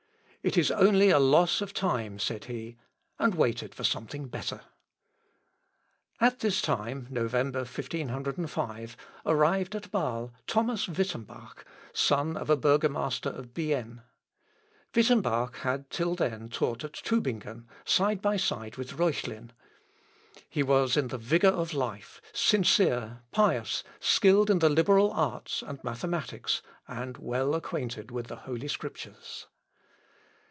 "It 0.43 0.57
is 0.57 0.71
only 0.71 1.11
a 1.11 1.19
loss 1.19 1.61
of 1.61 1.71
time," 1.71 2.17
said 2.17 2.45
he, 2.45 2.75
and 3.19 3.35
waited 3.35 3.75
for 3.75 3.83
something 3.83 4.25
better. 4.25 4.61
At 6.19 6.39
this 6.39 6.63
time, 6.63 7.05
(November, 7.11 7.59
1505,) 7.59 8.97
arrived 9.23 9.75
at 9.75 9.91
Bâle 9.91 10.31
Thomas 10.47 10.87
Wittembach, 10.87 11.63
son 11.93 12.35
of 12.35 12.49
a 12.49 12.57
burgomaster 12.57 13.29
of 13.29 13.53
Bienne. 13.53 14.01
Wittembach 14.95 15.57
had 15.57 15.91
till 15.91 16.15
then 16.15 16.49
taught 16.49 16.83
at 16.83 16.93
Tubingen, 16.93 17.67
side 17.85 18.19
by 18.19 18.35
side 18.35 18.77
with 18.77 18.97
Reuchlin. 18.97 19.51
He 20.49 20.63
was 20.63 20.97
in 20.97 21.09
the 21.09 21.19
vigour 21.19 21.51
of 21.51 21.75
life, 21.75 22.19
sincere, 22.33 23.21
pious, 23.31 23.83
skilled 23.99 24.49
in 24.49 24.57
the 24.57 24.69
liberal 24.69 25.11
arts, 25.11 25.61
and 25.61 25.83
mathematics, 25.83 26.63
and 26.87 27.19
well 27.19 27.53
acquainted 27.53 28.09
with 28.09 28.25
the 28.25 28.37
Holy 28.37 28.67
Scriptures. 28.67 29.45